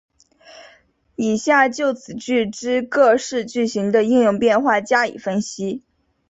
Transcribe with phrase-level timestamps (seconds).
[1.15, 5.83] 以下就此句之各式句型的应用变化加以分析。